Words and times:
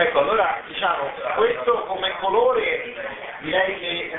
Ecco, 0.00 0.20
allora 0.20 0.60
diciamo, 0.64 1.10
questo 1.34 1.72
come 1.86 2.14
colore 2.20 2.94
direi 3.40 3.78
che 3.80 4.12
eh, 4.12 4.18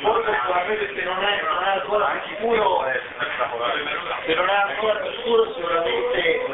forse 0.00 0.32
sicuramente 0.32 0.94
se 0.94 1.02
non 1.04 1.22
è, 1.22 1.42
non 1.42 1.62
è 1.62 1.68
ancora 1.72 2.22
sicuro, 2.26 2.86
se 4.24 4.34
non 4.34 4.48
è 4.48 4.54
ancora 4.54 4.94
più 4.94 5.12
scuro 5.20 5.52
sicuramente 5.52 6.44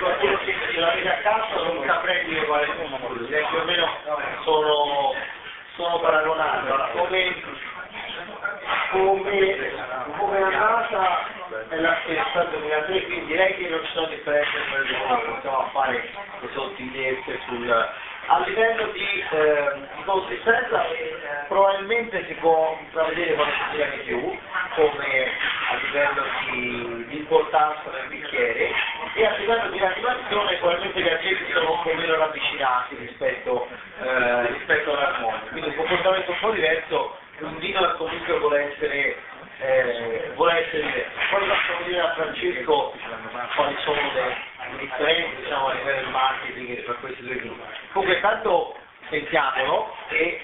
qualcuno 0.00 0.38
che 0.38 0.54
se 0.72 0.80
la 0.80 0.90
vede 0.90 1.08
a 1.08 1.18
casa 1.18 1.62
non 1.62 1.84
saprei 1.86 2.24
dire 2.24 2.46
quale 2.46 2.66
numero, 2.82 3.14
direi 3.14 3.44
più 3.44 3.58
o 3.58 3.64
meno 3.64 3.88
sono, 4.42 5.14
sono 5.76 6.00
paragonato, 6.00 6.98
come, 6.98 7.42
come, 8.90 9.72
come 10.18 10.42
a 10.42 10.48
casa 10.48 11.33
è 11.68 11.76
la 11.76 11.96
stessa 12.02 12.44
2003, 12.44 13.04
quindi 13.04 13.26
direi 13.26 13.56
che 13.56 13.68
non 13.68 13.80
ci 13.84 13.92
sono 13.92 14.06
differenze 14.06 14.50
per 14.70 14.86
il 14.86 14.96
mondo, 15.06 15.34
possiamo 15.34 15.68
fare 15.72 16.08
le 16.40 16.48
sottigliezze 16.52 17.38
sul... 17.46 17.88
A 18.26 18.38
livello 18.46 18.86
di, 18.92 19.22
eh, 19.30 19.72
di 19.96 20.04
consistenza 20.04 20.88
eh, 20.88 21.14
probabilmente 21.46 22.24
si 22.26 22.32
può 22.34 22.74
intravedere 22.80 23.34
qualcosa 23.34 23.84
di 23.84 23.98
più, 24.02 24.38
come 24.74 25.30
a 25.70 25.76
livello 25.76 26.24
di, 26.50 27.04
di, 27.08 27.16
importanza 27.18 27.90
del 27.90 28.08
bicchiere 28.08 28.72
e 29.12 29.26
a 29.26 29.36
livello 29.36 29.68
di 29.68 29.78
attivazione 29.78 30.56
probabilmente 30.56 31.00
gli 31.02 31.08
agenti 31.08 31.52
sono 31.52 31.72
un 31.72 31.82
po' 31.82 31.92
meno 31.92 32.16
ravvicinati 32.16 32.96
rispetto, 32.96 33.68
eh, 34.00 34.46
rispetto 34.46 34.96
all'armonia, 34.96 35.40
quindi 35.50 35.68
un 35.68 35.76
comportamento 35.76 36.30
un 36.30 36.38
po' 36.40 36.50
diverso, 36.50 37.18
un 37.40 37.58
vino 37.58 37.94
comunque 37.96 38.38
vuole 38.38 38.72
essere 38.72 39.16
vuole 40.44 40.66
essere 40.66 40.82
diverso. 40.82 41.10
Poi 41.30 41.48
facciamo 41.48 41.86
dire 41.86 42.00
a 42.00 42.12
Francesco 42.12 42.94
quali 43.54 43.76
sono 43.84 44.00
le 44.12 44.78
differenze 44.78 45.36
diciamo, 45.42 45.68
a 45.68 45.72
livello 45.72 46.04
di 46.04 46.10
marketing 46.12 46.84
tra 46.84 46.94
questi 46.94 47.22
due 47.22 47.36
gruppi. 47.36 47.62
Comunque 47.92 48.16
intanto 48.16 48.76
sentiamolo 49.08 49.96
e, 50.08 50.40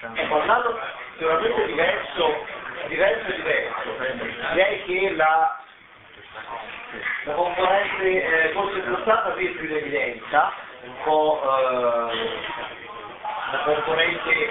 ecco, 0.00 0.14
e 0.14 0.26
parlando 0.26 0.80
sicuramente 1.16 1.66
diverso, 1.66 2.46
diverso 2.86 3.32
diverso. 3.32 3.96
Direi 4.52 4.82
che 4.84 5.14
la, 5.16 5.60
la 7.24 7.32
componente 7.32 8.04
eh, 8.22 8.48
forse 8.50 8.78
più 8.80 8.96
stata 9.00 9.30
più 9.30 9.46
in 9.48 9.76
evidenza, 9.76 10.52
un 10.82 10.94
po' 11.02 11.42
eh, 11.42 12.28
la 13.50 13.58
componente 13.64 14.30
di 14.30 14.50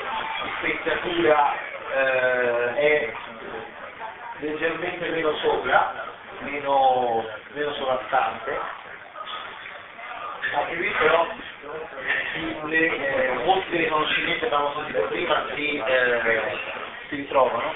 spezzatura 0.57 1.53
eh, 1.93 2.75
è 2.75 3.13
leggermente 4.39 5.09
meno 5.09 5.35
sopra, 5.37 6.05
meno, 6.39 7.25
meno 7.53 7.73
sovrastante, 7.73 8.59
anche 10.53 10.75
qui 10.75 10.89
però 10.99 11.27
le, 12.65 12.77
eh, 12.77 13.33
molti 13.43 13.69
dei 13.69 13.83
riconoscimenti 13.83 14.39
che 14.39 14.45
abbiamo 14.45 14.73
sentito 14.75 15.01
prima 15.07 15.45
si, 15.55 15.77
eh, 15.85 16.57
si 17.09 17.15
ritrovano. 17.15 17.73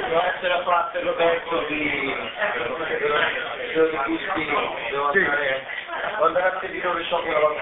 devono 0.00 0.24
essere 0.24 0.62
fatte 0.64 1.00
penso 1.14 1.58
di 1.68 2.14
gusti 4.06 4.44
devo 4.90 5.08
andare 5.08 5.66
devo 6.10 6.24
andare 6.24 6.46
a 6.46 6.58
sentire 6.60 6.88
dove 6.88 7.04
ciò 7.04 7.22
che 7.22 7.32
la 7.32 7.38
volta 7.38 7.60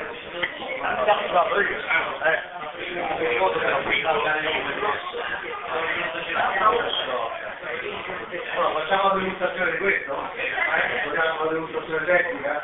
allora, 0.90 1.46
eh. 2.24 2.42
facciamo 8.74 9.08
la 9.08 9.14
degustazione 9.14 9.70
di 9.72 9.78
questo? 9.78 10.28
Facciamo 11.04 11.44
la 11.44 11.52
degustazione 11.52 12.04
tecnica? 12.04 12.62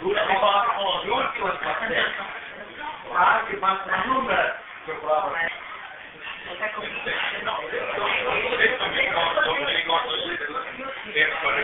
L'ultimo 0.00 0.40
è 0.40 1.04
l'ultimo 1.04 1.46
è 1.46 1.52
il 1.52 1.58
pastello. 1.62 2.36
Ma 3.12 3.18
ah, 3.18 3.38
anche 3.38 3.52
il 3.52 3.60
numero 4.06 4.66